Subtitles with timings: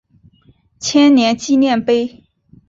[0.79, 2.23] 千年纪念碑。